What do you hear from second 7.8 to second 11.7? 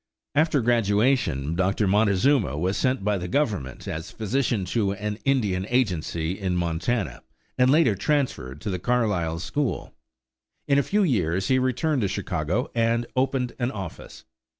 transferred to the Carlisle school. In a few years he